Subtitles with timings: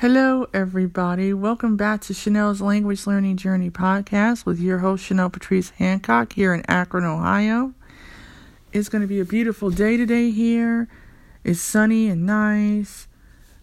[0.00, 1.34] Hello, everybody.
[1.34, 6.54] Welcome back to Chanel's Language Learning Journey podcast with your host, Chanel Patrice Hancock, here
[6.54, 7.74] in Akron, Ohio.
[8.72, 10.86] It's going to be a beautiful day today here.
[11.42, 13.08] It's sunny and nice.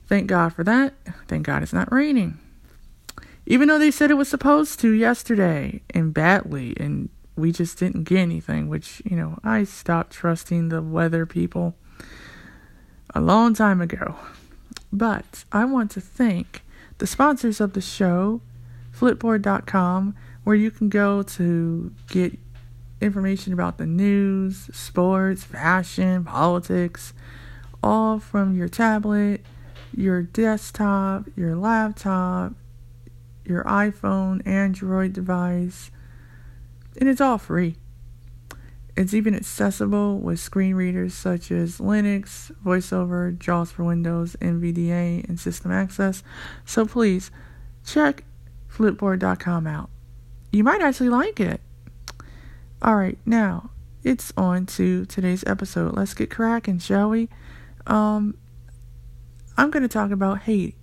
[0.08, 0.96] Thank God for that.
[1.30, 2.38] Thank God it's not raining.
[3.46, 7.08] Even though they said it was supposed to yesterday and badly, and
[7.38, 11.76] we just didn't get anything, which, you know, I stopped trusting the weather people
[13.14, 14.18] a long time ago.
[14.92, 16.64] But I want to thank
[16.98, 18.42] the sponsors of the show,
[18.94, 22.38] Flipboard.com, where you can go to get
[23.02, 27.14] information about the news, sports, fashion, politics,
[27.84, 29.42] all from your tablet,
[29.96, 32.54] your desktop, your laptop,
[33.46, 35.92] your iPhone, Android device,
[37.00, 37.76] and it's all free.
[38.98, 45.38] It's even accessible with screen readers such as Linux, VoiceOver, JAWS for Windows, NVDA, and
[45.38, 46.24] System Access.
[46.64, 47.30] So please
[47.86, 48.24] check
[48.72, 49.90] Flipboard.com out.
[50.52, 51.60] You might actually like it.
[52.82, 53.72] All right, now
[54.04, 55.96] it's on to today's episode.
[55.96, 57.28] Let's get cracking, shall we?
[57.88, 58.38] Um,
[59.58, 60.76] I'm going to talk about hate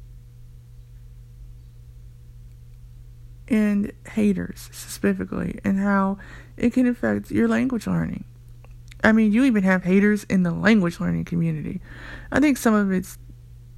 [3.52, 6.18] and haters specifically and how
[6.56, 8.24] it can affect your language learning.
[9.04, 11.80] I mean, you even have haters in the language learning community.
[12.30, 13.18] I think some of it's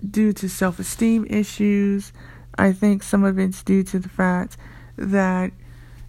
[0.09, 2.13] due to self esteem issues.
[2.57, 4.57] I think some of it's due to the fact
[4.97, 5.53] that,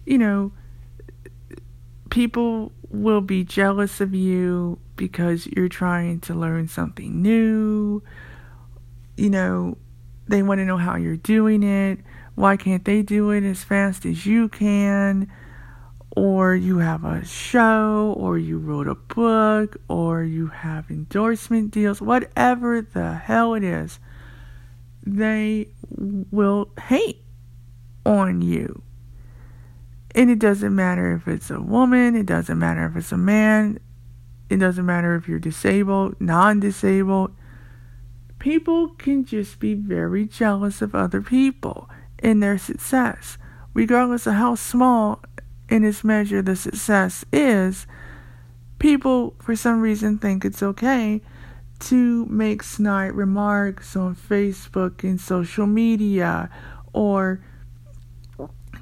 [0.04, 0.52] you know,
[2.10, 8.02] people will be jealous of you because you're trying to learn something new.
[9.16, 9.76] You know,
[10.28, 11.98] they want to know how you're doing it.
[12.36, 15.32] Why can't they do it as fast as you can?
[16.10, 22.00] Or you have a show, or you wrote a book, or you have endorsement deals,
[22.00, 23.98] whatever the hell it is,
[25.04, 27.22] they will hate
[28.04, 28.82] on you.
[30.14, 33.78] And it doesn't matter if it's a woman, it doesn't matter if it's a man,
[34.50, 37.34] it doesn't matter if you're disabled, non disabled.
[38.38, 41.88] People can just be very jealous of other people
[42.22, 43.38] in their success.
[43.74, 45.20] Regardless of how small
[45.68, 47.86] in its measure the success is,
[48.78, 51.20] people for some reason think it's okay
[51.78, 56.48] to make snide remarks on Facebook and social media
[56.92, 57.40] or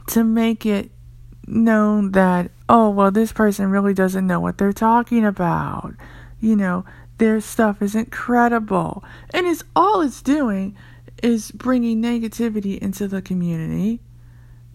[0.07, 0.91] to make it
[1.47, 5.95] known that, oh, well, this person really doesn't know what they're talking about.
[6.41, 6.85] You know,
[7.19, 9.05] their stuff isn't credible.
[9.33, 10.77] And it's all it's doing
[11.25, 13.99] is bringing negativity into the community.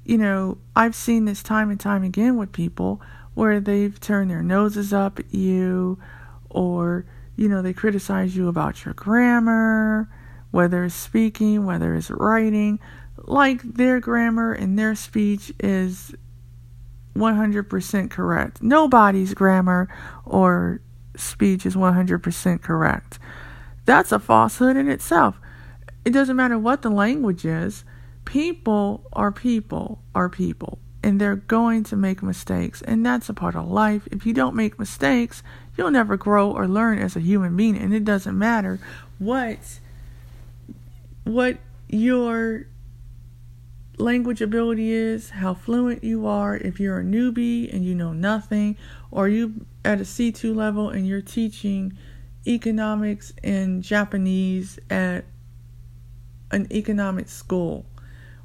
[0.03, 2.99] You know, I've seen this time and time again with people
[3.35, 5.99] where they've turned their noses up at you
[6.49, 7.05] or,
[7.35, 10.09] you know, they criticize you about your grammar,
[10.49, 12.79] whether it's speaking, whether it's writing,
[13.17, 16.15] like their grammar and their speech is
[17.15, 18.63] 100% correct.
[18.63, 19.87] Nobody's grammar
[20.25, 20.81] or
[21.15, 23.19] speech is 100% correct.
[23.85, 25.39] That's a falsehood in itself.
[26.09, 27.83] It doesn't matter what the language is,
[28.25, 33.55] people are people are people and they're going to make mistakes and that's a part
[33.55, 34.07] of life.
[34.11, 35.43] If you don't make mistakes
[35.77, 38.79] you'll never grow or learn as a human being and it doesn't matter
[39.19, 39.59] what
[41.25, 42.65] what your
[43.99, 48.75] language ability is how fluent you are if you're a newbie and you know nothing
[49.11, 51.95] or you at a C2 level and you're teaching
[52.47, 55.23] economics and Japanese at
[56.51, 57.85] an economic school.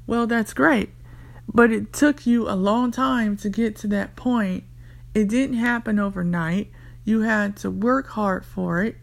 [0.07, 0.89] Well, that's great.
[1.47, 4.63] But it took you a long time to get to that point.
[5.13, 6.71] It didn't happen overnight.
[7.03, 8.97] You had to work hard for it.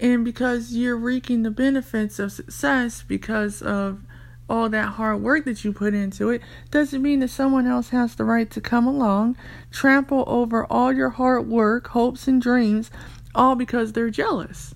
[0.00, 4.00] And because you're reaping the benefits of success because of
[4.48, 8.14] all that hard work that you put into it, doesn't mean that someone else has
[8.14, 9.36] the right to come along,
[9.70, 12.90] trample over all your hard work, hopes, and dreams,
[13.34, 14.74] all because they're jealous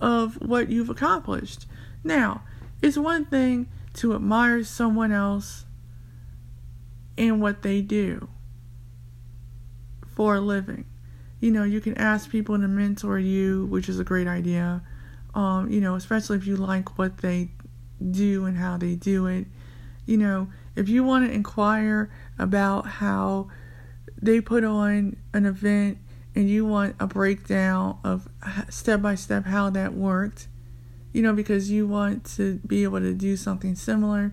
[0.00, 1.66] of what you've accomplished.
[2.02, 2.42] Now,
[2.82, 5.66] it's one thing to admire someone else
[7.18, 8.28] and what they do
[10.06, 10.86] for a living.
[11.40, 14.82] You know, you can ask people to mentor you, which is a great idea.
[15.34, 17.50] Um, you know, especially if you like what they
[18.10, 19.46] do and how they do it.
[20.06, 23.48] You know, if you want to inquire about how
[24.20, 25.98] they put on an event
[26.34, 28.28] and you want a breakdown of
[28.68, 30.48] step by step how that worked,
[31.12, 34.32] you know, because you want to be able to do something similar,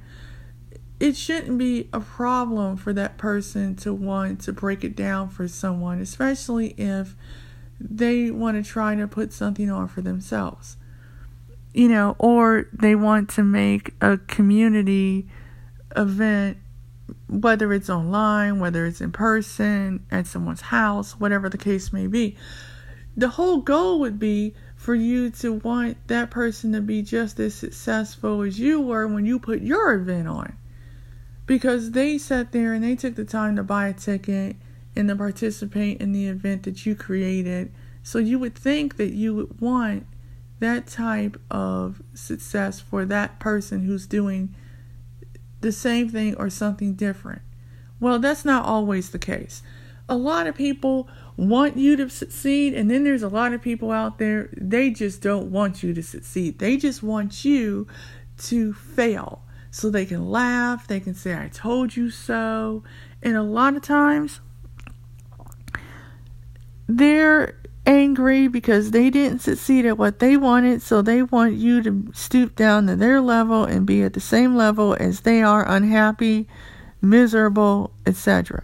[1.00, 5.48] it shouldn't be a problem for that person to want to break it down for
[5.48, 7.16] someone, especially if
[7.80, 10.78] they want to try to put something on for themselves.
[11.74, 15.28] you know, or they want to make a community
[15.96, 16.58] event,
[17.28, 22.36] whether it's online, whether it's in person, at someone's house, whatever the case may be.
[23.16, 24.56] The whole goal would be
[24.88, 29.26] for you to want that person to be just as successful as you were when
[29.26, 30.56] you put your event on.
[31.46, 34.56] Because they sat there and they took the time to buy a ticket
[34.96, 37.70] and to participate in the event that you created.
[38.02, 40.08] So you would think that you would want
[40.60, 44.56] that type of success for that person who's doing
[45.60, 47.42] the same thing or something different.
[48.00, 49.64] Well, that's not always the case.
[50.08, 53.92] A lot of people want you to succeed, and then there's a lot of people
[53.92, 56.60] out there, they just don't want you to succeed.
[56.60, 57.88] They just want you
[58.40, 62.84] to fail so they can laugh, they can say, I told you so.
[63.22, 64.40] And a lot of times,
[66.88, 72.12] they're angry because they didn't succeed at what they wanted, so they want you to
[72.14, 76.48] stoop down to their level and be at the same level as they are unhappy,
[77.02, 78.64] miserable, etc.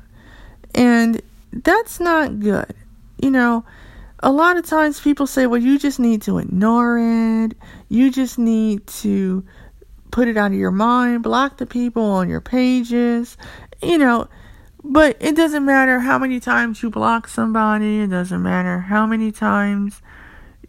[0.74, 1.22] And
[1.54, 2.74] that's not good.
[3.22, 3.66] You know,
[4.20, 7.54] a lot of times people say, well, you just need to ignore it.
[7.90, 9.46] You just need to
[10.12, 13.38] put it out of your mind, block the people on your pages.
[13.82, 14.28] You know,
[14.84, 19.32] but it doesn't matter how many times you block somebody, it doesn't matter how many
[19.32, 20.02] times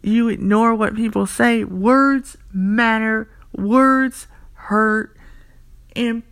[0.01, 1.63] you ignore what people say.
[1.63, 5.17] Words matter, words hurt,
[5.95, 6.23] and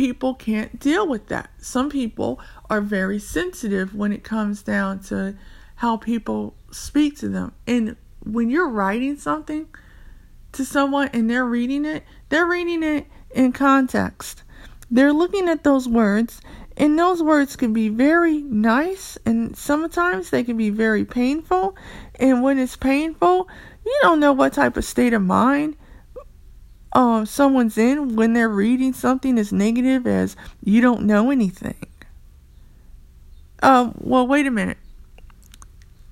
[0.00, 1.50] people can't deal with that.
[1.58, 5.36] Some people are very sensitive when it comes down to
[5.74, 7.52] how people speak to them.
[7.66, 9.66] And when you're writing something
[10.52, 14.42] to someone and they're reading it, they're reading it in context.
[14.90, 16.40] They're looking at those words
[16.78, 21.76] and those words can be very nice, and sometimes they can be very painful.
[22.18, 23.48] And when it's painful,
[23.84, 25.76] you don't know what type of state of mind
[26.92, 31.86] um, someone's in when they're reading something as negative as you don't know anything.
[33.62, 34.78] Um, well, wait a minute.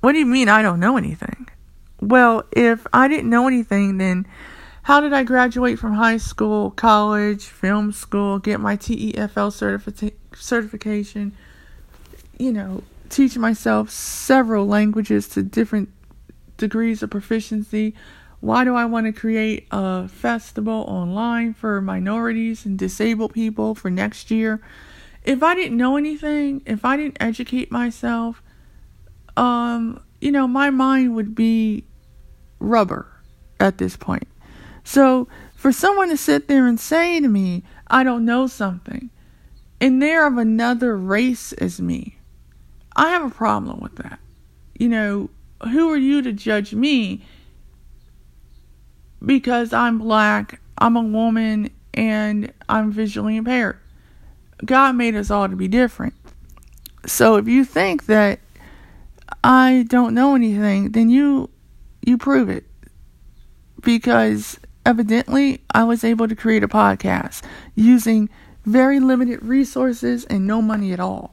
[0.01, 1.49] What do you mean I don't know anything?
[2.01, 4.27] Well, if I didn't know anything, then
[4.83, 11.33] how did I graduate from high school, college, film school, get my TEFL certifi- certification,
[12.39, 15.91] you know, teach myself several languages to different
[16.57, 17.95] degrees of proficiency?
[18.41, 23.91] Why do I want to create a festival online for minorities and disabled people for
[23.91, 24.61] next year?
[25.25, 28.43] If I didn't know anything, if I didn't educate myself,
[29.37, 31.85] um, you know, my mind would be
[32.61, 33.07] rubber
[33.59, 34.29] at this point.
[34.85, 39.11] So for someone to sit there and say to me, I don't know something,
[39.81, 42.19] and they're of another race as me,
[42.97, 44.21] I have a problem with that.
[44.79, 45.31] You know,
[45.73, 47.25] who are you to judge me
[49.25, 53.79] because I'm black, I'm a woman, and I'm visually impaired?
[54.65, 56.15] God made us all to be different.
[57.07, 58.41] So if you think that
[59.45, 61.51] I don't know anything, then you
[62.05, 62.65] you prove it.
[63.83, 67.43] Because Evidently, I was able to create a podcast
[67.75, 68.31] using
[68.65, 71.31] very limited resources and no money at all.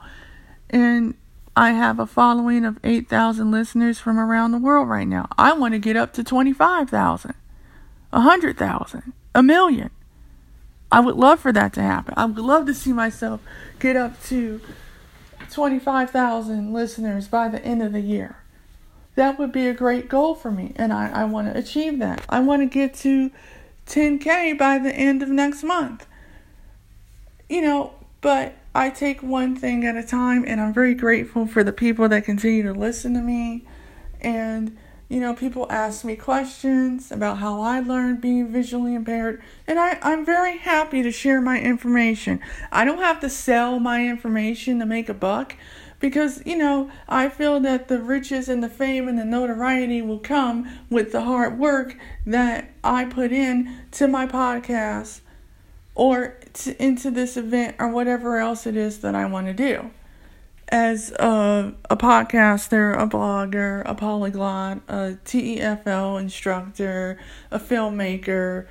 [0.69, 1.15] And
[1.55, 5.29] I have a following of 8,000 listeners from around the world right now.
[5.37, 7.33] I want to get up to 25,000,
[8.15, 9.89] 100,000, a million.
[10.91, 12.13] I would love for that to happen.
[12.17, 13.41] I would love to see myself
[13.79, 14.61] get up to
[15.51, 18.37] 25,000 listeners by the end of the year
[19.15, 22.23] that would be a great goal for me and I, I want to achieve that.
[22.29, 23.31] I want to get to
[23.87, 26.05] 10k by the end of next month.
[27.49, 31.63] You know, but I take one thing at a time and I'm very grateful for
[31.63, 33.65] the people that continue to listen to me
[34.19, 39.79] and you know, people ask me questions about how I learned being visually impaired, and
[39.79, 42.39] I, I'm very happy to share my information.
[42.71, 45.55] I don't have to sell my information to make a buck
[45.99, 50.19] because you know I feel that the riches and the fame and the notoriety will
[50.19, 51.95] come with the hard work
[52.25, 55.21] that I put in to my podcast
[55.93, 59.91] or to, into this event or whatever else it is that I want to do.
[60.69, 67.19] As a, a podcaster, a blogger, a polyglot, a TEFL instructor,
[67.51, 68.65] a filmmaker,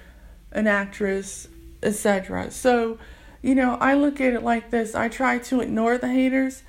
[0.51, 1.49] an actress,
[1.83, 2.51] etc.
[2.51, 2.99] So,
[3.43, 6.65] you know, I look at it like this I try to ignore the haters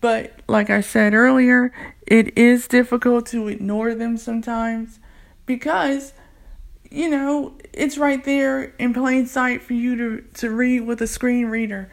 [0.00, 1.72] but like I said earlier,
[2.06, 5.00] it is difficult to ignore them sometimes
[5.46, 6.12] because
[6.90, 11.06] you know, it's right there in plain sight for you to, to read with a
[11.06, 11.90] screen reader.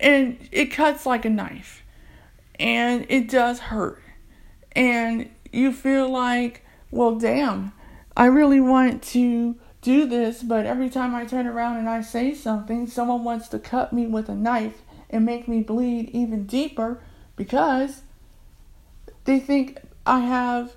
[0.00, 1.82] And it cuts like a knife.
[2.58, 4.02] And it does hurt.
[4.72, 7.72] And you feel like, well, damn,
[8.16, 12.34] I really want to do this, but every time I turn around and I say
[12.34, 17.00] something, someone wants to cut me with a knife and make me bleed even deeper
[17.36, 18.02] because
[19.24, 20.74] they think I have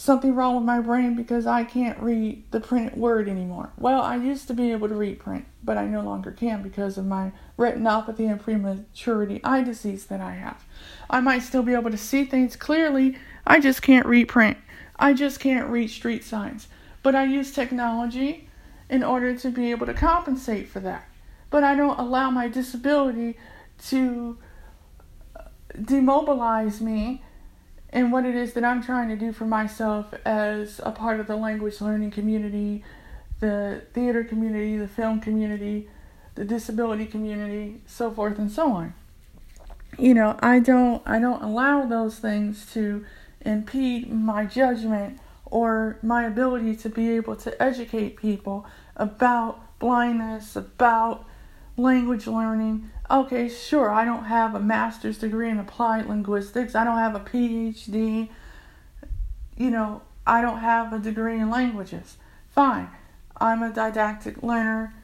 [0.00, 3.70] something wrong with my brain because I can't read the printed word anymore.
[3.76, 6.96] Well, I used to be able to read print, but I no longer can because
[6.96, 10.64] of my retinopathy and prematurity eye disease that I have.
[11.10, 14.56] I might still be able to see things clearly, I just can't read print.
[14.98, 16.68] I just can't read street signs.
[17.02, 18.48] But I use technology
[18.88, 21.10] in order to be able to compensate for that.
[21.50, 23.36] But I don't allow my disability
[23.88, 24.38] to
[25.36, 25.42] uh,
[25.78, 27.22] demobilize me
[27.92, 31.26] in what it is that I'm trying to do for myself as a part of
[31.26, 32.84] the language learning community,
[33.40, 35.88] the theater community, the film community,
[36.34, 38.94] the disability community, so forth and so on.
[39.98, 43.04] You know, I don't I don't allow those things to
[43.40, 48.66] impede my judgment or my ability to be able to educate people
[48.96, 51.24] about blindness, about
[51.80, 52.90] language learning.
[53.10, 57.20] Okay, sure, I don't have a master's degree in applied linguistics, I don't have a
[57.20, 58.28] PhD,
[59.56, 62.16] you know, I don't have a degree in languages.
[62.50, 62.88] Fine.
[63.36, 64.94] I'm a didactic learner.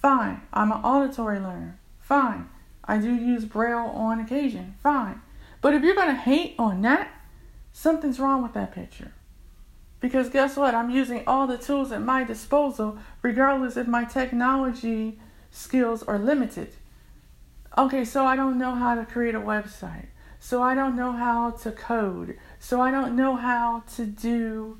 [0.00, 0.42] Fine.
[0.52, 1.78] I'm an auditory learner.
[2.00, 2.48] Fine.
[2.84, 4.74] I do use Braille on occasion.
[4.82, 5.20] Fine.
[5.60, 7.08] But if you're going to hate on that,
[7.72, 9.12] something's wrong with that picture.
[10.00, 10.74] Because guess what?
[10.74, 15.18] I'm using all the tools at my disposal, regardless if my technology
[15.50, 16.72] skills are limited.
[17.78, 20.06] Okay, so I don't know how to create a website.
[20.40, 22.38] So I don't know how to code.
[22.58, 24.78] So I don't know how to do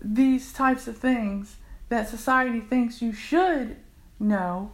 [0.00, 1.56] these types of things
[1.88, 3.76] that society thinks you should
[4.20, 4.70] know.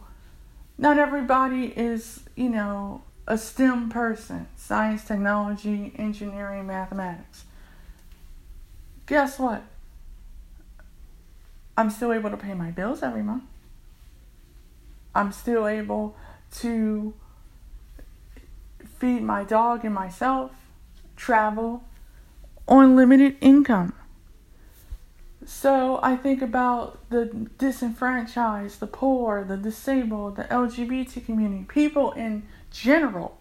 [0.77, 7.45] Not everybody is, you know, a STEM person science, technology, engineering, mathematics.
[9.05, 9.63] Guess what?
[11.77, 13.43] I'm still able to pay my bills every month.
[15.13, 16.15] I'm still able
[16.59, 17.13] to
[18.97, 20.51] feed my dog and myself,
[21.15, 21.83] travel
[22.67, 23.93] on limited income.
[25.43, 27.25] So I think about the
[27.57, 33.37] disenfranchised, the poor, the disabled, the LGBT community, people in general.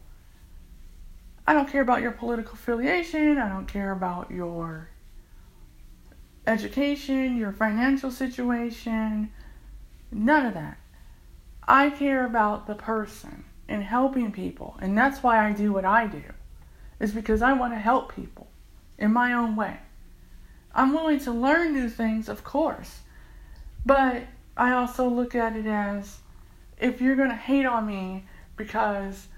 [1.46, 4.88] I don't care about your political affiliation, I don't care about your
[6.46, 9.30] education, your financial situation,
[10.10, 10.79] none of that.
[11.66, 16.06] I care about the person and helping people, and that's why I do what I
[16.06, 16.22] do.
[16.98, 18.48] Is because I want to help people
[18.98, 19.78] in my own way.
[20.74, 23.00] I'm willing to learn new things, of course,
[23.84, 24.24] but
[24.56, 26.18] I also look at it as
[26.78, 28.24] if you're going to hate on me
[28.56, 29.28] because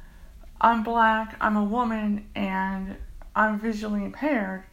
[0.61, 2.97] I'm black, I'm a woman, and
[3.35, 4.65] I'm visually impaired,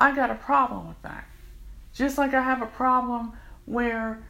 [0.00, 1.24] I got a problem with that.
[1.94, 3.32] Just like I have a problem
[3.64, 4.22] where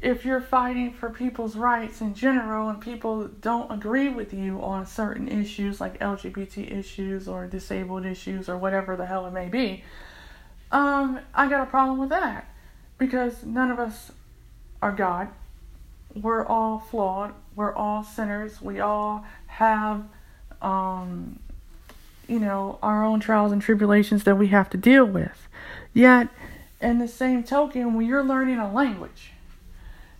[0.00, 4.86] if you're fighting for people's rights in general and people don't agree with you on
[4.86, 9.82] certain issues like LGBT issues or disabled issues or whatever the hell it may be,
[10.70, 12.46] um, I got a problem with that
[12.96, 14.12] because none of us
[14.80, 15.28] are God.
[16.14, 17.34] We're all flawed.
[17.56, 18.62] We're all sinners.
[18.62, 20.04] We all have,
[20.62, 21.40] um,
[22.28, 25.48] you know, our own trials and tribulations that we have to deal with.
[25.92, 26.28] Yet,
[26.80, 29.32] in the same token, when you're learning a language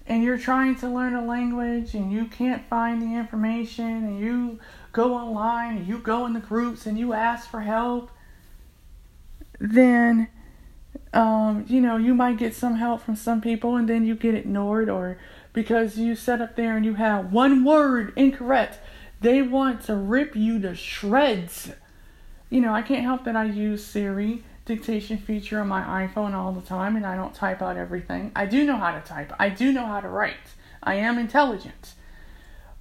[0.09, 4.59] and you're trying to learn a language and you can't find the information and you
[4.93, 8.11] go online and you go in the groups and you ask for help,
[9.61, 10.29] then
[11.13, 14.35] um, you know, you might get some help from some people and then you get
[14.35, 15.19] ignored, or
[15.53, 18.79] because you set up there and you have one word incorrect,
[19.21, 21.73] they want to rip you to shreds.
[22.51, 26.53] You know, I can't help that I use Siri dictation feature on my iPhone all
[26.53, 28.31] the time and I don't type out everything.
[28.37, 30.37] I do know how to type, I do know how to write.
[30.83, 31.95] I am intelligent.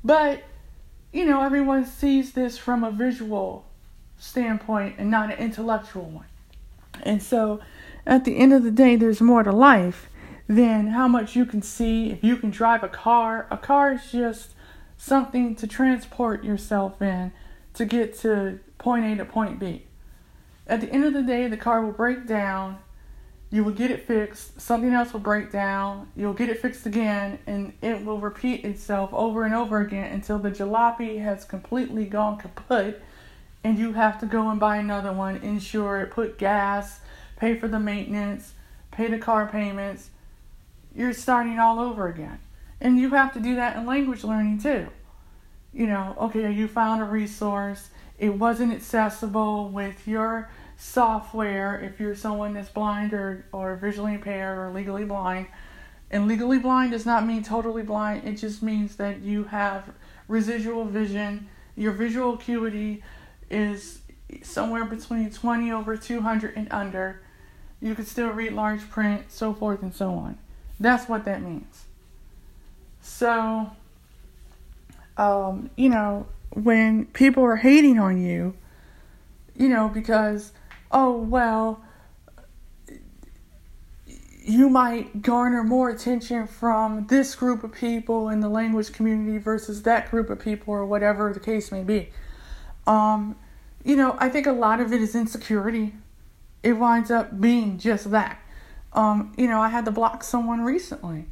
[0.03, 0.43] But,
[1.11, 3.65] you know, everyone sees this from a visual
[4.19, 6.25] standpoint and not an intellectual one.
[7.03, 7.61] And so,
[8.05, 10.09] at the end of the day, there's more to life
[10.47, 12.11] than how much you can see.
[12.11, 14.51] If you can drive a car, a car is just
[14.97, 17.31] something to transport yourself in
[17.75, 19.86] to get to point A to point B.
[20.67, 22.79] At the end of the day, the car will break down.
[23.49, 24.59] You will get it fixed.
[24.59, 26.11] Something else will break down.
[26.15, 30.37] You'll get it fixed again, and it will repeat itself over and over again until
[30.37, 33.01] the jalopy has completely gone kaput,
[33.63, 36.99] and you have to go and buy another one, insure it, put gas,
[37.37, 38.53] pay for the maintenance,
[38.91, 40.09] pay the car payments.
[40.93, 42.39] You're starting all over again.
[42.81, 44.87] And you have to do that in language learning too.
[45.73, 52.15] You know, okay, you found a resource, it wasn't accessible with your software if you're
[52.15, 55.47] someone that's blind or, or visually impaired or legally blind.
[56.09, 59.89] And legally blind does not mean totally blind, it just means that you have
[60.27, 61.47] residual vision.
[61.75, 63.03] Your visual acuity
[63.49, 63.99] is
[64.43, 67.21] somewhere between 20 over 200 and under.
[67.81, 70.37] You can still read large print, so forth and so on.
[70.79, 71.85] That's what that means.
[73.01, 73.71] So,
[75.17, 78.55] um, you know, when people are hating on you,
[79.55, 80.51] you know, because,
[80.91, 81.81] oh, well,
[84.47, 89.83] you might garner more attention from this group of people in the language community versus
[89.83, 92.09] that group of people or whatever the case may be.
[92.85, 93.35] Um,
[93.83, 95.93] you know, I think a lot of it is insecurity.
[96.63, 98.39] It winds up being just that.
[98.93, 101.25] Um, you know, I had to block someone recently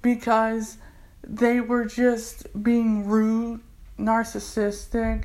[0.00, 0.78] because
[1.22, 3.60] they were just being rude,
[4.00, 5.24] narcissistic,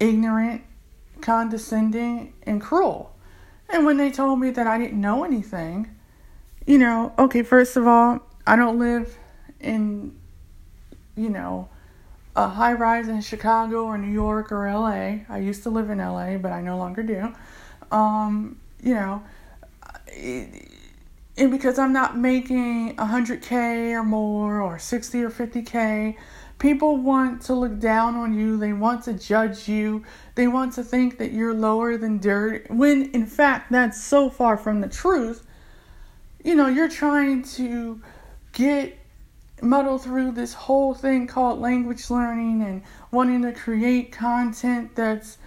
[0.00, 0.62] ignorant,
[1.20, 3.14] condescending, and cruel.
[3.68, 5.90] And when they told me that I didn't know anything,
[6.66, 9.16] you know, okay, first of all, I don't live
[9.60, 10.18] in,
[11.16, 11.68] you know,
[12.34, 15.20] a high rise in Chicago or New York or LA.
[15.28, 17.32] I used to live in LA, but I no longer do.
[17.90, 19.22] Um, you know,
[21.36, 26.16] and because I'm not making 100k or more or 60 or 50k,
[26.62, 30.04] people want to look down on you, they want to judge you,
[30.36, 34.56] they want to think that you're lower than dirt, when in fact that's so far
[34.56, 35.44] from the truth.
[36.44, 38.00] You know, you're trying to
[38.52, 38.96] get
[39.60, 45.38] muddle through this whole thing called language learning and wanting to create content that's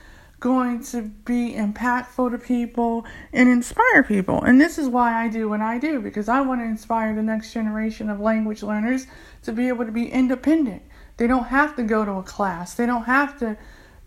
[0.42, 4.44] going to be impactful to people and inspire people.
[4.44, 7.24] And this is why I do what I do because I want to inspire the
[7.24, 9.08] next generation of language learners
[9.44, 10.84] to be able to be independent.
[11.18, 13.58] They don't have to go to a class, they don't have to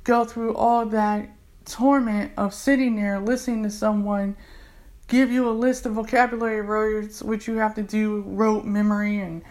[0.04, 1.30] go through all that
[1.64, 4.34] torment of sitting there listening to someone
[5.06, 9.42] give you a list of vocabulary words which you have to do rote memory and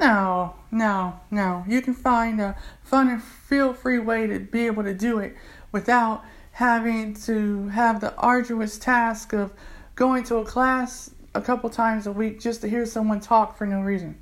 [0.00, 1.62] no, no, no.
[1.68, 5.36] You can find a fun and feel free way to be able to do it
[5.72, 9.52] without having to have the arduous task of
[9.94, 13.66] going to a class a couple times a week just to hear someone talk for
[13.66, 14.18] no reason.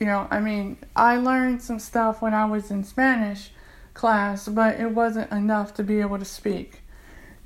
[0.00, 3.50] You know, I mean, I learned some stuff when I was in Spanish
[3.94, 6.82] class, but it wasn't enough to be able to speak.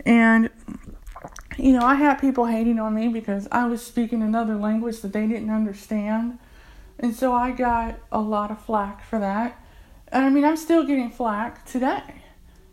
[0.07, 0.51] And,
[1.59, 5.13] you know, I had people hating on me because I was speaking another language that
[5.13, 6.39] they didn't understand.
[6.99, 9.63] And so I got a lot of flack for that.
[10.09, 12.23] And I mean, I'm still getting flack today,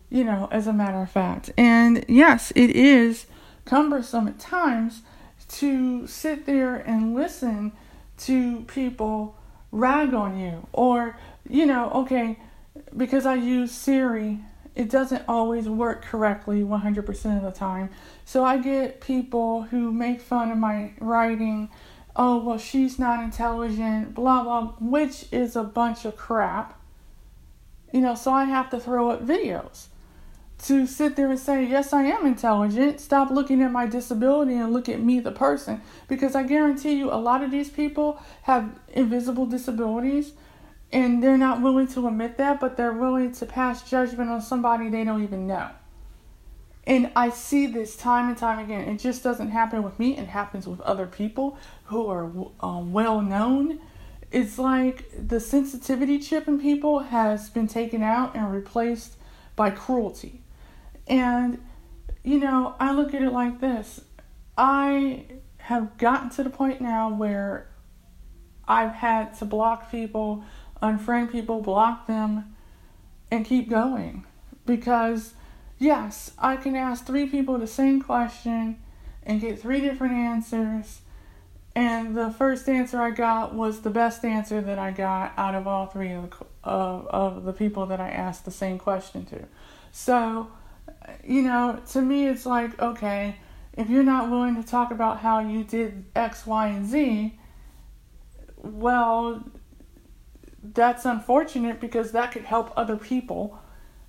[0.08, 1.50] you know, as a matter of fact.
[1.56, 3.26] And yes, it is
[3.66, 5.02] cumbersome at times
[5.48, 7.72] to sit there and listen
[8.18, 9.36] to people
[9.76, 10.66] rag on you.
[10.72, 12.38] Or, you know, okay,
[12.96, 14.40] because I use Siri,
[14.74, 17.90] it doesn't always work correctly 100% of the time.
[18.24, 21.70] So I get people who make fun of my writing
[22.18, 26.80] oh, well, she's not intelligent, blah, blah, which is a bunch of crap.
[27.92, 29.88] You know, so I have to throw up videos
[30.64, 33.00] to sit there and say, yes, I am intelligent.
[33.00, 35.82] Stop looking at my disability and look at me, the person.
[36.08, 40.32] Because I guarantee you, a lot of these people have invisible disabilities
[40.92, 44.88] and they're not willing to admit that, but they're willing to pass judgment on somebody
[44.88, 45.70] they don't even know.
[46.86, 48.88] And I see this time and time again.
[48.88, 53.20] It just doesn't happen with me, it happens with other people who are um, well
[53.20, 53.80] known.
[54.30, 59.16] It's like the sensitivity chip in people has been taken out and replaced
[59.56, 60.42] by cruelty.
[61.06, 61.64] And,
[62.22, 64.00] you know, I look at it like this
[64.56, 65.24] I
[65.58, 67.68] have gotten to the point now where
[68.68, 70.44] I've had to block people,
[70.82, 72.56] unfriend people, block them,
[73.30, 74.24] and keep going
[74.64, 75.34] because
[75.78, 78.78] Yes, I can ask three people the same question
[79.22, 81.00] and get three different answers.
[81.74, 85.66] And the first answer I got was the best answer that I got out of
[85.66, 89.44] all three of the, of, of the people that I asked the same question to.
[89.92, 90.50] So,
[91.24, 93.36] you know, to me, it's like, okay,
[93.74, 97.38] if you're not willing to talk about how you did X, Y, and Z,
[98.56, 99.44] well,
[100.62, 103.60] that's unfortunate because that could help other people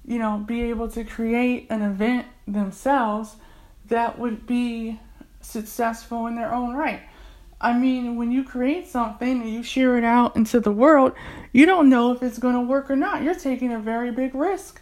[0.08, 3.36] you know, be able to create an event themselves
[3.88, 5.00] that would be
[5.42, 7.02] successful in their own right.
[7.60, 11.14] I mean, when you create something and you share it out into the world,
[11.52, 13.22] you don't know if it's going to work or not.
[13.22, 14.82] You're taking a very big risk.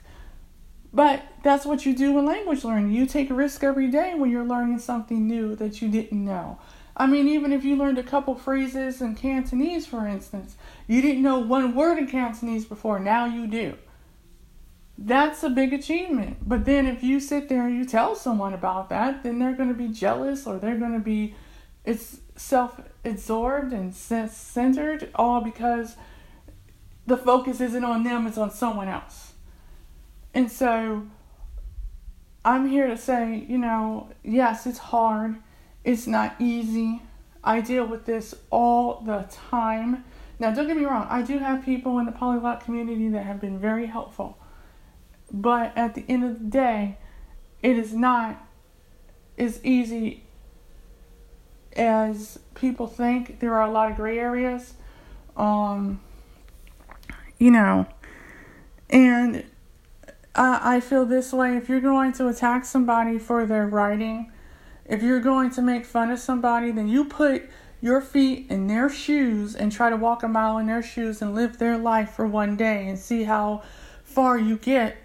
[0.96, 2.94] But that's what you do in language learning.
[2.94, 6.58] You take a risk every day when you're learning something new that you didn't know.
[6.98, 10.56] I mean, even if you learned a couple phrases in Cantonese, for instance,
[10.88, 13.76] you didn't know one word in Cantonese before, now you do
[14.98, 16.38] that's a big achievement.
[16.48, 19.70] But then if you sit there and you tell someone about that, then they're going
[19.70, 21.36] to be jealous or they're going to be
[21.84, 25.96] it's self-absorbed and centered all because
[27.06, 29.25] the focus isn't on them, it's on someone else.
[30.36, 31.08] And so
[32.44, 35.38] I'm here to say, you know, yes, it's hard.
[35.86, 37.02] It's not easy.
[37.42, 40.04] I deal with this all the time.
[40.38, 43.40] Now, don't get me wrong, I do have people in the polyglot community that have
[43.40, 44.38] been very helpful.
[45.32, 46.98] But at the end of the day,
[47.64, 48.46] it is not
[49.38, 50.24] as easy
[51.78, 53.40] as people think.
[53.40, 54.74] There are a lot of gray areas.
[55.38, 56.02] Um,
[57.38, 57.88] you know,
[58.90, 59.46] and
[60.36, 64.32] I, I feel this way if you're going to attack somebody for their writing,
[64.86, 67.50] if you're going to make fun of somebody, then you put
[67.82, 71.36] your feet in their shoes and try to walk a mile in their shoes and
[71.36, 73.64] live their life for one day and see how
[74.04, 74.98] far you get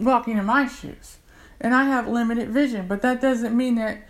[0.00, 1.18] walking in my shoes.
[1.60, 4.06] And I have limited vision, but that doesn't mean that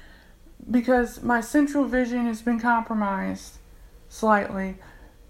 [0.71, 3.59] because my central vision has been compromised
[4.09, 4.77] slightly,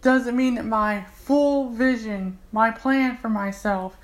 [0.03, 3.97] doesn't mean that my full vision, my plan for myself,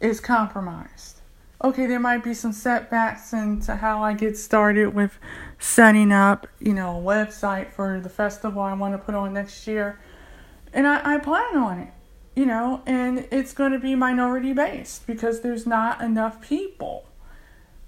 [0.00, 1.20] is compromised.
[1.62, 5.18] Okay, there might be some setbacks into how I get started with
[5.58, 9.66] setting up, you know, a website for the festival I want to put on next
[9.66, 9.98] year.
[10.72, 11.92] And I, I plan on it,
[12.36, 17.06] you know, and it's going to be minority based because there's not enough people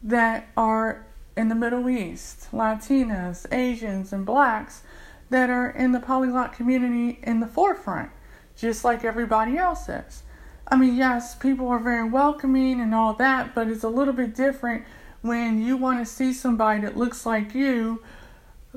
[0.03, 4.83] that are in the Middle East, Latinas, Asians, and blacks
[5.31, 8.11] that are in the polyglot community in the forefront,
[8.57, 10.25] just like everybody else is.
[10.73, 14.37] I mean, yes, people are very welcoming and all that, but it's a little bit
[14.37, 14.85] different
[15.21, 18.03] when you want to see somebody that looks like you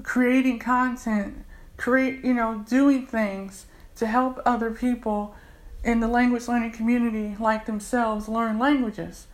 [0.01, 1.45] creating content,
[1.77, 5.35] create, you know, doing things to help other people
[5.83, 9.27] in the language learning community like themselves learn languages.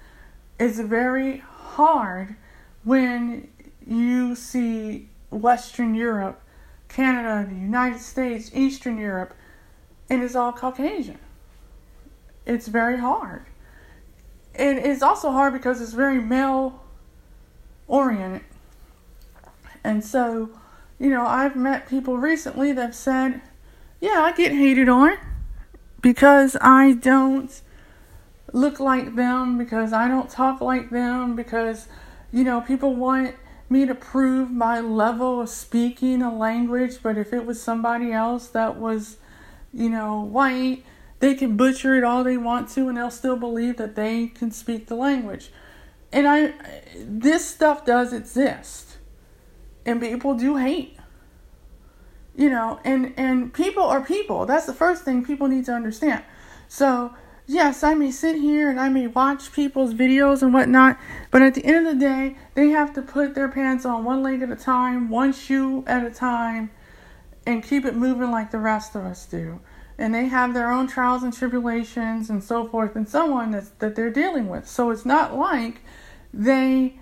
[0.59, 2.35] It's very hard
[2.83, 3.47] when
[3.87, 6.41] you see Western Europe,
[6.89, 9.33] Canada, the United States, Eastern Europe,
[10.09, 11.19] and it's all Caucasian
[12.49, 13.45] it's very hard.
[14.55, 16.83] And it's also hard because it's very male
[17.87, 18.41] oriented.
[19.83, 20.49] And so,
[20.99, 23.41] you know, I've met people recently that have said,
[24.01, 25.17] yeah, I get hated on
[26.01, 27.61] because I don't
[28.51, 31.87] look like them, because I don't talk like them, because,
[32.31, 33.35] you know, people want
[33.69, 38.47] me to prove my level of speaking a language, but if it was somebody else
[38.47, 39.17] that was,
[39.71, 40.83] you know, white,
[41.19, 44.51] they can butcher it all they want to and they'll still believe that they can
[44.51, 45.51] speak the language.
[46.11, 46.53] And I
[46.97, 48.97] this stuff does exist.
[49.85, 50.97] And people do hate.
[52.35, 54.45] You know, and and people are people.
[54.45, 56.23] That's the first thing people need to understand.
[56.69, 57.13] So,
[57.47, 60.97] yes, I may sit here and I may watch people's videos and whatnot,
[61.31, 64.21] but at the end of the day, they have to put their pants on one
[64.21, 66.69] leg at a time, one shoe at a time,
[67.45, 69.59] and keep it moving like the rest of us do
[69.99, 73.77] and they have their own trials and tribulations and so forth and so on that,
[73.79, 74.65] that they're dealing with.
[74.65, 75.81] So it's not like
[76.33, 76.95] they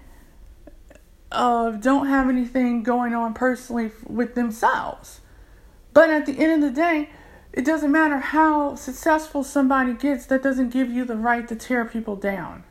[1.32, 5.22] uh, don't have anything going on personally with themselves.
[5.94, 7.12] But at the end of the day,
[7.54, 11.86] it doesn't matter how successful somebody gets, that doesn't give you the right to tear
[11.86, 12.64] people down.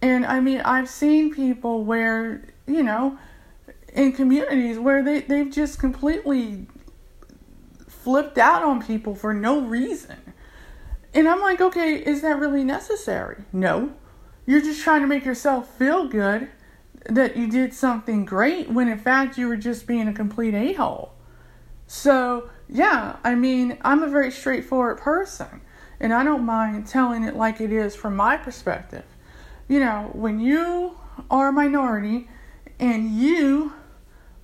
[0.00, 3.18] And I mean, I've seen people where, you know,
[3.92, 6.66] in communities where they, they've just completely
[8.08, 10.16] flipped out on people for no reason.
[11.12, 13.44] And I'm like, okay, is that really necessary?
[13.52, 13.92] No.
[14.46, 16.48] You're just trying to make yourself feel good
[17.04, 20.72] that you did something great when in fact you were just being a complete a
[20.72, 21.12] hole.
[21.86, 25.60] So, yeah, I mean, I'm a very straightforward person
[26.00, 29.04] and I don't mind telling it like it is from my perspective.
[29.68, 30.96] You know, when you
[31.30, 32.26] are a minority
[32.80, 33.74] and you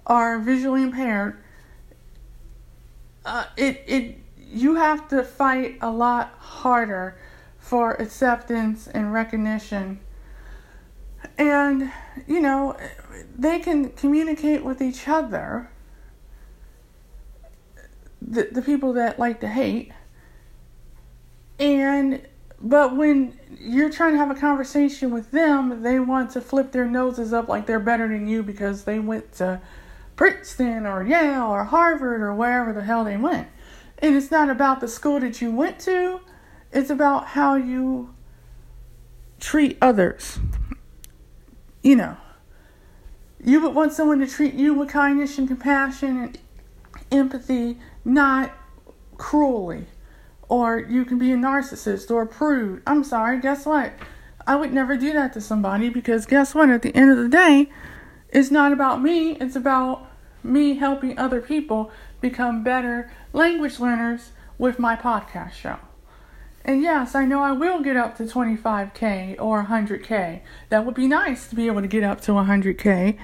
[0.07, 1.43] are visually impaired,
[3.25, 7.19] uh, it it you have to fight a lot harder
[7.59, 10.01] for acceptance and recognition.
[11.39, 11.91] And
[12.27, 12.77] you know,
[13.37, 15.71] they can communicate with each other.
[18.21, 19.93] The the people that like to hate.
[21.59, 22.27] And
[22.61, 26.87] but when you're trying to have a conversation with them, they want to flip their
[26.87, 29.61] noses up like they're better than you because they went to
[30.17, 33.49] Princeton or Yale or Harvard or wherever the hell they went.
[33.99, 36.21] And it's not about the school that you went to,
[36.73, 38.15] it's about how you
[39.41, 40.39] treat others.
[41.83, 42.17] You know,
[43.43, 46.39] you would want someone to treat you with kindness and compassion and
[47.11, 48.53] empathy, not
[49.17, 49.87] cruelly
[50.49, 52.83] or you can be a narcissist or a prude.
[52.87, 53.93] I'm sorry, guess what?
[54.47, 56.69] I would never do that to somebody because guess what?
[56.69, 57.71] At the end of the day,
[58.35, 60.07] it's not about me, it's about
[60.43, 65.79] me helping other people become better language learners with my podcast show.
[66.65, 70.41] And yes, I know I will get up to 25k or 100k.
[70.71, 73.19] That would be nice to be able to get up to 100k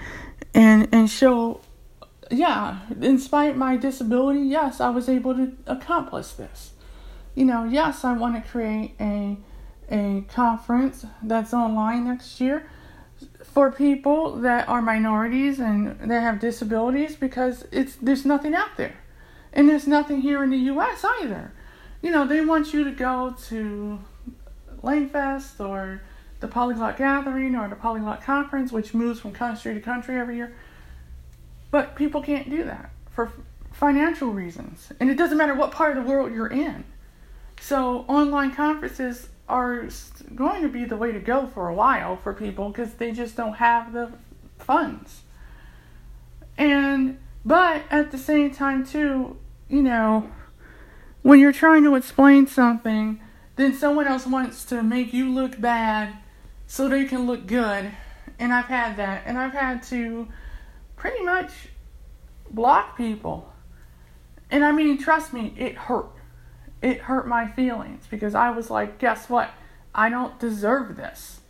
[0.55, 1.61] and and show
[2.31, 6.73] yeah, in spite my disability, yes, I was able to accomplish this.
[7.35, 9.37] You know, yes, I want to create a
[9.90, 12.70] a conference that's online next year
[13.53, 18.97] for people that are minorities and that have disabilities because it's there's nothing out there.
[19.53, 21.53] And there's nothing here in the US either.
[22.01, 23.99] You know, they want you to go to
[24.83, 26.01] Langfest or
[26.39, 30.55] the Polyglot Gathering or the Polyglot Conference, which moves from country to country every year.
[31.71, 33.33] But people can't do that for
[33.73, 34.93] financial reasons.
[35.01, 36.85] And it doesn't matter what part of the world you're in.
[37.61, 39.89] So, online conferences are
[40.35, 43.37] going to be the way to go for a while for people because they just
[43.37, 44.13] don't have the
[44.59, 45.23] funds.
[46.57, 49.37] And, but at the same time, too,
[49.69, 50.31] you know,
[51.23, 53.21] when you're trying to explain something,
[53.57, 56.17] then someone else wants to make you look bad
[56.67, 57.91] so they can look good.
[58.39, 59.25] And I've had that.
[59.27, 60.29] And I've had to
[60.97, 61.51] pretty much
[62.51, 63.53] block people.
[64.51, 66.11] And I mean, trust me, it hurt.
[66.83, 69.51] It hurt my feelings because I was like, guess what?
[69.95, 71.40] I don't deserve this.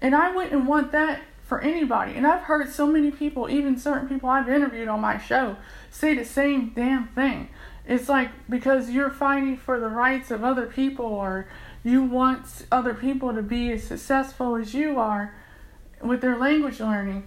[0.00, 2.14] And I wouldn't want that for anybody.
[2.14, 5.56] And I've heard so many people, even certain people I've interviewed on my show,
[5.90, 7.48] say the same damn thing.
[7.86, 11.48] It's like because you're fighting for the rights of other people or
[11.82, 15.34] you want other people to be as successful as you are
[16.02, 17.26] with their language learning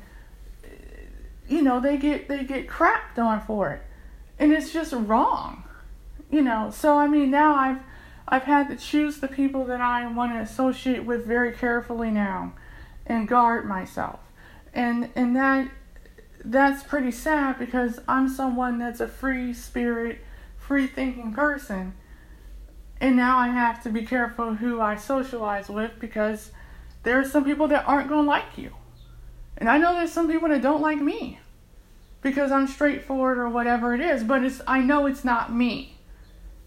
[1.52, 3.82] you know they get they get crapped on for it
[4.40, 5.64] and it's just wrong
[6.32, 7.80] you know so i mean now i've
[8.28, 12.54] i've had to choose the people that i want to associate with very carefully now
[13.06, 14.20] and guard myself.
[14.74, 15.70] And and that
[16.44, 20.20] that's pretty sad because i'm someone that's a free spirit
[20.58, 21.94] free thinking person.
[23.00, 26.52] And now i have to be careful who i socialize with because
[27.04, 28.72] there are some people that aren't going to like you.
[29.58, 31.40] And I know there's some people that don't like me
[32.22, 35.98] because I'm straightforward or whatever it is, but it's I know it's not me.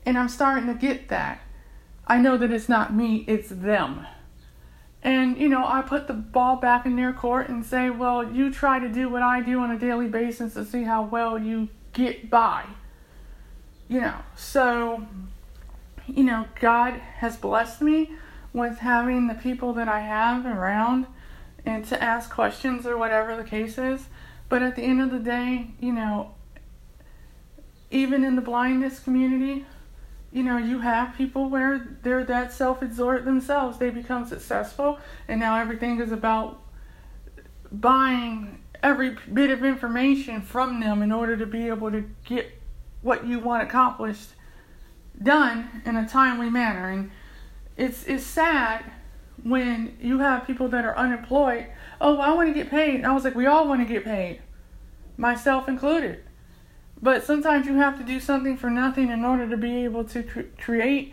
[0.07, 1.41] And I'm starting to get that.
[2.07, 4.07] I know that it's not me, it's them.
[5.03, 8.51] And you know, I put the ball back in their court and say, "Well, you
[8.51, 11.69] try to do what I do on a daily basis to see how well you
[11.93, 12.65] get by."
[13.87, 15.07] You know, so
[16.07, 18.13] you know, God has blessed me
[18.53, 21.07] with having the people that I have around
[21.67, 24.07] and to ask questions or whatever the case is.
[24.49, 26.35] But at the end of the day, you know,
[27.91, 29.67] even in the blindness community,
[30.35, 33.79] you know, you have people where they're that self absorbed themselves.
[33.79, 36.61] They become successful, and now everything is about
[37.71, 42.51] buying every bit of information from them in order to be able to get
[43.01, 44.31] what you want accomplished
[45.23, 46.91] done in a timely manner.
[46.91, 47.13] And
[47.77, 48.85] it's, it's sad
[49.45, 51.69] when you have people that are unemployed,
[52.01, 52.97] oh, I want to get paid.
[52.97, 54.43] And I was like, we all want to get paid,
[55.17, 56.25] myself included.
[57.05, 60.23] But sometimes you have to do something for nothing in order to be able to
[60.23, 61.13] cre- create,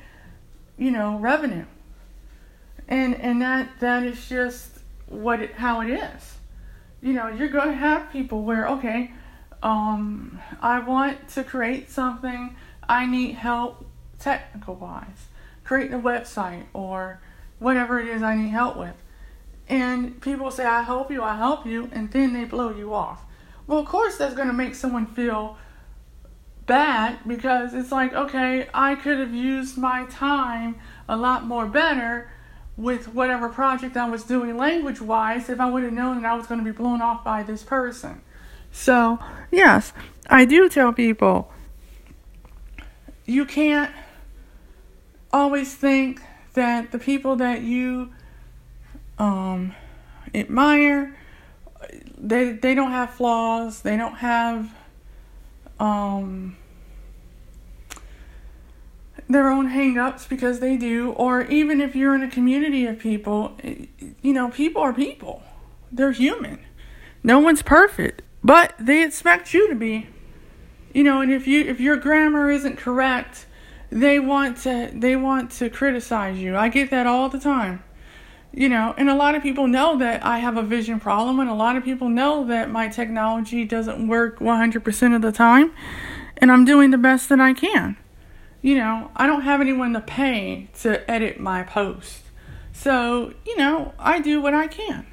[0.78, 1.66] you know, revenue.
[2.88, 6.36] And and that that is just what it how it is.
[7.02, 9.12] You know, you're going to have people where okay,
[9.62, 12.56] um, I want to create something.
[12.88, 13.86] I need help
[14.18, 15.28] technical wise,
[15.66, 17.20] creating a website or
[17.60, 18.96] whatever it is I need help with.
[19.68, 23.26] And people say, I help you, I help you, and then they blow you off.
[23.68, 25.58] Well, of course, that's going to make someone feel
[26.66, 30.76] bad because it's like, okay, I could have used my time
[31.08, 32.32] a lot more better
[32.78, 36.36] with whatever project I was doing language wise if I would have known that I
[36.36, 38.22] was going to be blown off by this person.
[38.72, 39.20] So,
[39.52, 39.92] yes,
[40.30, 41.52] I do tell people
[43.26, 43.92] you can't
[45.32, 46.22] always think
[46.54, 48.12] that the people that you
[49.18, 49.76] um,
[50.34, 51.18] admire
[52.18, 54.74] they they don't have flaws they don't have
[55.82, 56.56] um,
[59.28, 63.58] their own hang-ups because they do or even if you're in a community of people
[64.22, 65.42] you know people are people
[65.92, 66.60] they're human
[67.24, 70.08] no one's perfect but they expect you to be
[70.94, 73.46] you know and if you if your grammar isn't correct
[73.92, 76.56] they want to they want to criticize you.
[76.56, 77.84] I get that all the time.
[78.54, 81.50] You know, and a lot of people know that I have a vision problem and
[81.50, 85.72] a lot of people know that my technology doesn't work 100% of the time
[86.38, 87.96] and I'm doing the best that I can.
[88.62, 92.24] You know, I don't have anyone to pay to edit my post.
[92.74, 95.08] So, you know, I do what I can,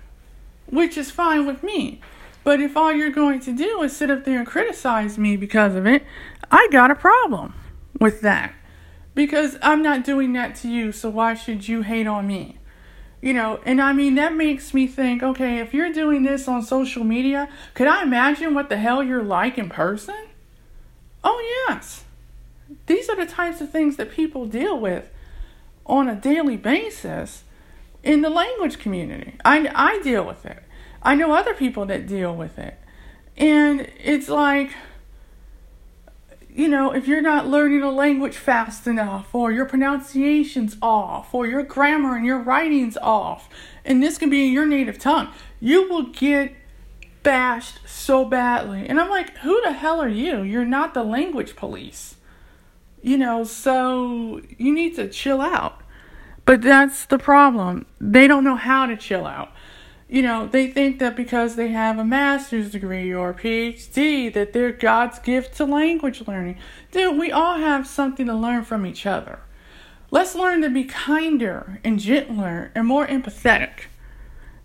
[0.67, 2.01] which is fine with me.
[2.45, 5.75] But if all you're going to do is sit up there and criticize me because
[5.75, 6.05] of it,
[6.51, 7.55] I got a problem
[8.01, 8.55] with that.
[9.15, 12.59] Because I'm not doing that to you, so why should you hate on me?
[13.21, 16.63] You know, and I mean, that makes me think okay, if you're doing this on
[16.63, 20.15] social media, could I imagine what the hell you're like in person?
[21.25, 22.05] Oh, yes.
[22.87, 25.11] These are the types of things that people deal with
[25.85, 27.43] on a daily basis
[28.03, 29.35] in the language community.
[29.45, 30.63] I, I deal with it.
[31.03, 32.79] I know other people that deal with it.
[33.37, 34.71] And it's like,
[36.59, 41.47] you know, if you're not learning a language fast enough, or your pronunciation's off, or
[41.47, 43.49] your grammar and your writing's off,
[43.85, 45.29] and this can be in your native tongue,
[45.61, 46.53] you will get
[47.23, 48.89] bashed so badly.
[48.89, 50.43] And I'm like, who the hell are you?
[50.43, 52.17] You're not the language police.
[53.03, 55.81] You know, so you need to chill out.
[56.45, 57.87] But that's the problem.
[58.01, 59.53] They don't know how to chill out.
[60.09, 64.55] You know, they think that because they have a master's degree or a PhD that
[64.55, 66.57] they're God's gift to language learning.
[66.91, 69.41] Dude, we all have something to learn from each other.
[70.11, 73.89] Let's learn to be kinder and gentler and more empathetic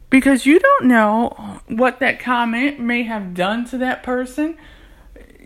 [0.09, 4.57] because you don't know what that comment may have done to that person.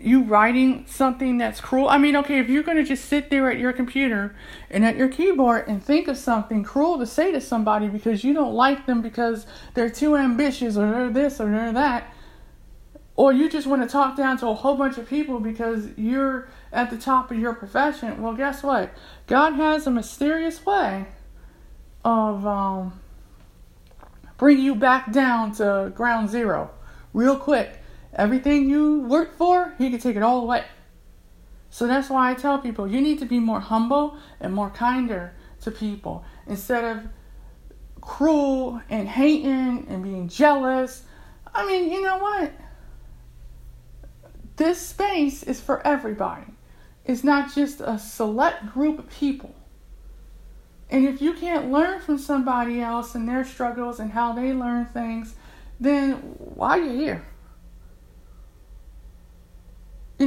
[0.00, 1.88] You writing something that's cruel.
[1.88, 4.36] I mean, okay, if you're going to just sit there at your computer
[4.70, 8.32] and at your keyboard and think of something cruel to say to somebody because you
[8.32, 12.12] don't like them because they're too ambitious or they're this or they're that,
[13.16, 16.48] or you just want to talk down to a whole bunch of people because you're
[16.72, 18.92] at the top of your profession, well, guess what?
[19.26, 21.06] God has a mysterious way
[22.04, 23.00] of um,
[24.36, 26.70] bring you back down to ground zero
[27.12, 27.80] real quick.
[28.18, 30.64] Everything you worked for, he can take it all away.
[31.70, 35.34] So that's why I tell people you need to be more humble and more kinder
[35.60, 37.04] to people instead of
[38.00, 41.04] cruel and hating and being jealous.
[41.54, 42.52] I mean, you know what?
[44.56, 46.46] This space is for everybody.
[47.04, 49.54] It's not just a select group of people.
[50.90, 54.86] And if you can't learn from somebody else and their struggles and how they learn
[54.86, 55.34] things,
[55.78, 57.24] then why are you here?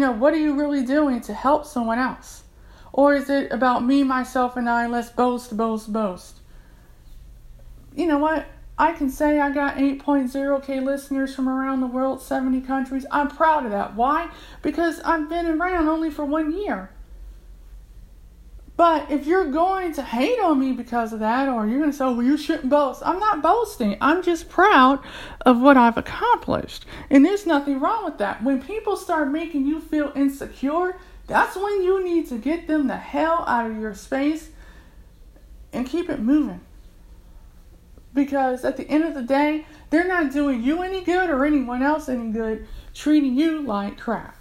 [0.02, 2.44] Know, what are you really doing to help someone else?
[2.92, 4.88] Or is it about me, myself, and I?
[4.88, 6.40] Let's boast, boast, boast.
[7.96, 8.48] You know what?
[8.80, 13.06] I can say I got 8.0k listeners from around the world, 70 countries.
[13.12, 13.96] I'm proud of that.
[13.96, 14.32] Why?
[14.64, 16.90] Because I've been around only for one year.
[18.82, 21.96] But if you're going to hate on me because of that, or you're going to
[21.96, 23.96] say, well, you shouldn't boast, I'm not boasting.
[24.02, 24.98] I'm just proud
[25.42, 26.88] of what I've accomplished.
[27.12, 28.42] And there's nothing wrong with that.
[28.42, 32.98] When people start making you feel insecure, that's when you need to get them the
[32.98, 34.50] hell out of your space
[35.72, 36.62] and keep it moving.
[38.16, 41.84] Because at the end of the day, they're not doing you any good or anyone
[41.84, 44.36] else any good, treating you like crap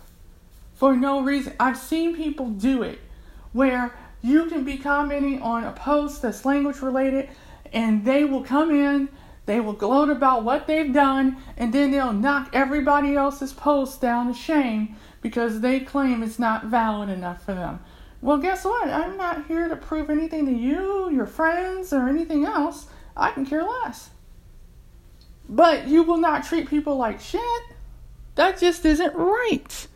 [0.72, 1.52] for no reason.
[1.60, 3.00] I've seen people do it
[3.52, 7.28] where you can be commenting on a post that's language related,
[7.72, 9.08] and they will come in,
[9.46, 14.26] they will gloat about what they've done, and then they'll knock everybody else's post down
[14.28, 17.80] to shame because they claim it's not valid enough for them.
[18.22, 18.88] Well, guess what?
[18.88, 22.86] I'm not here to prove anything to you, your friends, or anything else.
[23.16, 24.10] I can care less.
[25.48, 27.62] But you will not treat people like shit.
[28.34, 29.86] That just isn't right.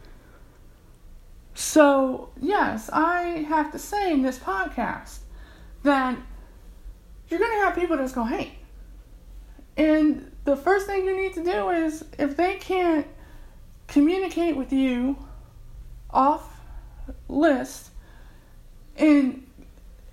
[1.55, 5.19] So, yes, I have to say in this podcast
[5.85, 6.19] that
[7.29, 8.53] you're going to have people that's going to hate.
[9.77, 13.07] And the first thing you need to do is if they can't
[13.87, 15.17] communicate with you
[16.11, 16.61] off
[17.29, 17.91] list
[18.97, 19.47] in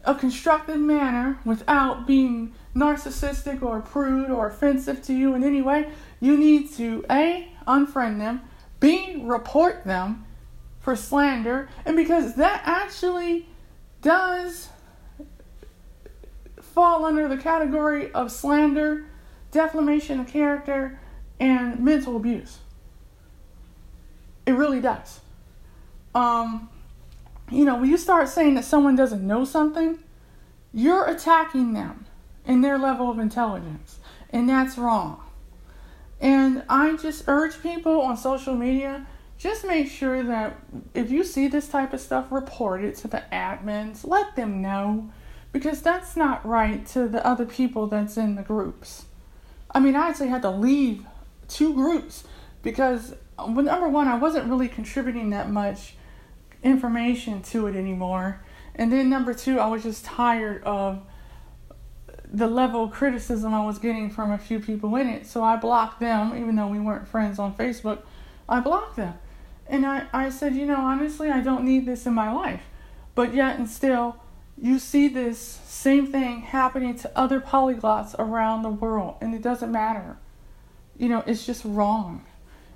[0.04, 5.90] a constructive manner without being narcissistic or prude or offensive to you in any way,
[6.20, 8.42] you need to A, unfriend them,
[8.80, 10.26] B, report them,
[10.82, 13.48] for slander, and because that actually
[14.02, 14.70] does
[16.60, 19.06] fall under the category of slander,
[19.52, 21.00] defamation of character,
[21.40, 22.60] and mental abuse.
[24.46, 25.20] It really does.
[26.16, 26.70] Um,
[27.52, 30.00] you know, when you start saying that someone doesn't know something,
[30.74, 32.06] you're attacking them
[32.46, 34.00] in their level of intelligence,
[34.32, 35.22] and that's wrong.
[36.20, 39.06] And I just urge people on social media
[39.42, 40.56] just make sure that
[40.94, 44.06] if you see this type of stuff, report it to the admins.
[44.08, 45.10] Let them know
[45.52, 49.06] because that's not right to the other people that's in the groups.
[49.72, 51.06] I mean, I actually had to leave
[51.48, 52.24] two groups
[52.62, 55.96] because, well, number one, I wasn't really contributing that much
[56.62, 58.44] information to it anymore.
[58.76, 61.02] And then number two, I was just tired of
[62.32, 65.26] the level of criticism I was getting from a few people in it.
[65.26, 68.04] So I blocked them, even though we weren't friends on Facebook.
[68.48, 69.16] I blocked them.
[69.72, 72.64] And I, I said, you know, honestly, I don't need this in my life.
[73.16, 74.18] But yet and still,
[74.62, 79.72] you see this same thing happening to other polyglots around the world, and it doesn't
[79.72, 80.18] matter.
[80.98, 82.26] You know, it's just wrong.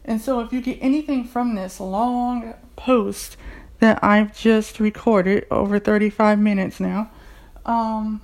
[0.05, 3.35] And so, if you get anything from this long post
[3.79, 7.11] that I've just recorded over 35 minutes now,
[7.65, 8.21] um,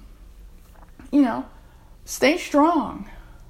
[1.12, 1.46] you know,
[2.06, 3.10] stay strong.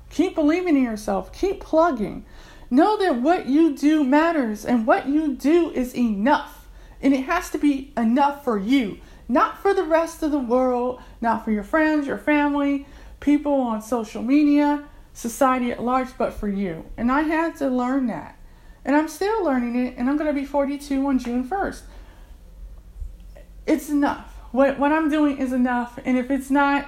[0.10, 1.32] Keep believing in yourself.
[1.32, 2.26] Keep plugging.
[2.72, 6.68] Know that what you do matters and what you do is enough.
[7.02, 11.00] And it has to be enough for you, not for the rest of the world,
[11.20, 12.88] not for your friends, your family,
[13.20, 16.86] people on social media, society at large, but for you.
[16.98, 18.38] And I had to learn that.
[18.84, 21.82] And I'm still learning it, and I'm going to be 42 on June 1st.
[23.68, 24.34] It's enough.
[24.52, 26.00] What, what I'm doing is enough.
[26.04, 26.88] And if it's not,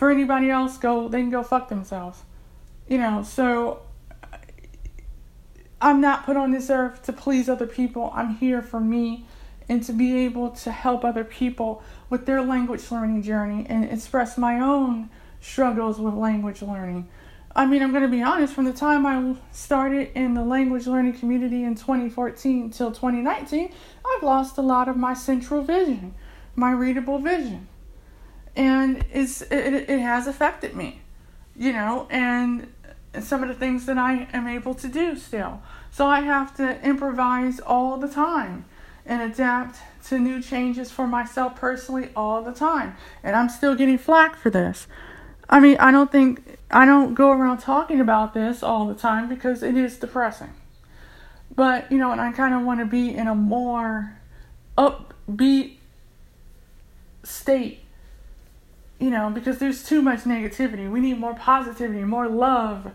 [0.00, 2.22] for anybody else, go they can go fuck themselves.
[2.88, 3.82] You know, so
[5.80, 8.10] I'm not put on this earth to please other people.
[8.14, 9.26] I'm here for me
[9.68, 14.36] and to be able to help other people with their language learning journey and express
[14.36, 15.08] my own
[15.40, 17.08] struggles with language learning.
[17.54, 20.86] I mean, I'm going to be honest, from the time I started in the language
[20.86, 23.72] learning community in 2014 till 2019,
[24.04, 26.14] I've lost a lot of my central vision,
[26.54, 27.68] my readable vision
[28.56, 31.00] and it's it, it has affected me
[31.56, 32.72] you know and
[33.18, 35.62] some of the things that i am able to do still.
[35.90, 38.64] So i have to improvise all the time
[39.04, 42.96] and adapt to new changes for myself personally all the time.
[43.22, 44.86] And i'm still getting flack for this.
[45.48, 49.28] I mean i don't think i don't go around talking about this all the time
[49.28, 50.52] because it is depressing.
[51.54, 54.16] But you know and i kind of want to be in a more
[54.78, 55.76] upbeat
[57.22, 57.80] state
[59.00, 60.88] you know, because there's too much negativity.
[60.88, 62.92] We need more positivity, more love,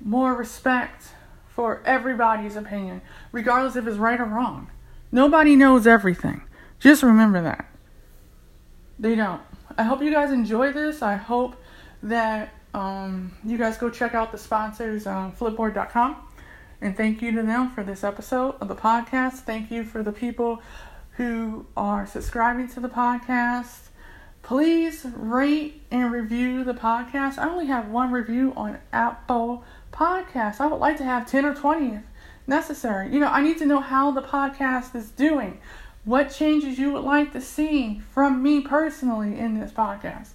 [0.00, 1.08] more respect
[1.48, 4.70] for everybody's opinion, regardless if it's right or wrong.
[5.12, 6.42] Nobody knows everything.
[6.78, 7.68] Just remember that.
[8.98, 9.42] They don't.
[9.76, 11.02] I hope you guys enjoy this.
[11.02, 11.56] I hope
[12.02, 16.16] that um, you guys go check out the sponsors on flipboard.com.
[16.80, 19.40] And thank you to them for this episode of the podcast.
[19.40, 20.62] Thank you for the people
[21.12, 23.90] who are subscribing to the podcast
[24.42, 27.38] Please rate and review the podcast.
[27.38, 30.60] I only have one review on Apple Podcasts.
[30.60, 32.02] I would like to have 10 or 20 if
[32.46, 33.12] necessary.
[33.12, 35.60] You know, I need to know how the podcast is doing.
[36.04, 40.30] What changes you would like to see from me personally in this podcast.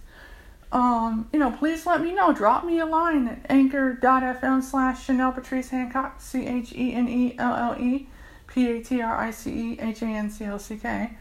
[0.71, 2.33] Um, you know, please let me know.
[2.33, 7.35] Drop me a line at anchor.fm slash Chenelle Patrice Hancock, C H E N E
[7.39, 8.07] L L E
[8.47, 11.17] P A T R I C E H A N C L C K.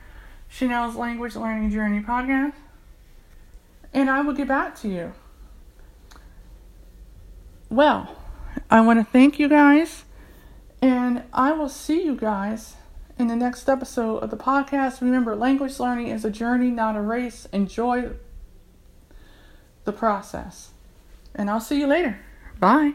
[0.51, 2.55] Chenelle's Language Learning Journey podcast
[3.95, 5.13] and I will get back to you.
[7.71, 8.15] Well,
[8.71, 10.05] I want to thank you guys,
[10.81, 12.75] and I will see you guys
[13.19, 15.01] in the next episode of the podcast.
[15.01, 17.47] Remember, language learning is a journey, not a race.
[17.53, 18.11] Enjoy
[19.85, 20.71] the process.
[21.35, 22.21] And I'll see you later.
[22.59, 22.95] Bye.